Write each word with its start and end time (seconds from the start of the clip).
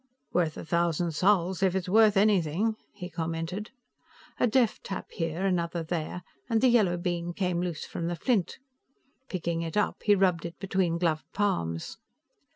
"Worth 0.33 0.57
a 0.57 0.65
thousand 0.65 1.11
sols 1.11 1.61
if 1.61 1.75
it's 1.75 1.87
worth 1.87 2.17
anything," 2.17 2.75
he 2.91 3.07
commented. 3.07 3.69
A 4.39 4.47
deft 4.47 4.83
tap 4.85 5.05
here, 5.11 5.45
another 5.45 5.83
there, 5.83 6.23
and 6.49 6.59
the 6.59 6.69
yellow 6.69 6.97
bean 6.97 7.33
came 7.33 7.61
loose 7.61 7.85
from 7.85 8.07
the 8.07 8.15
flint. 8.15 8.57
Picking 9.29 9.61
it 9.61 9.77
up, 9.77 10.01
he 10.01 10.15
rubbed 10.15 10.43
it 10.43 10.57
between 10.57 10.97
gloved 10.97 11.31
palms. 11.33 11.99